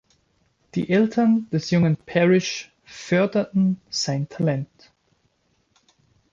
[0.73, 4.91] Die Eltern des jungen Parrish förderten sein Talent.